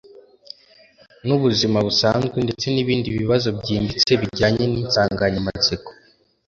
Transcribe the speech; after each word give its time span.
n’ubuzima 1.25 1.77
busanzwe 1.87 2.37
ndetse 2.45 2.65
n’ibindi 2.71 3.07
bibazo 3.17 3.47
byimbitse 3.59 4.11
bijyanye 4.21 4.63
n’insanganyamatsiko 4.67 5.89